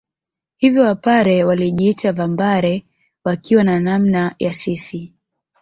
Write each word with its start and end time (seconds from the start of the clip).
Hivyo 0.57 0.81
Wapare 0.83 1.43
walijiita 1.43 2.11
Vambare 2.11 2.83
wakiwa 3.25 3.63
na 3.63 3.79
maana 3.79 4.35
ya 4.39 4.53
sisi 4.53 5.13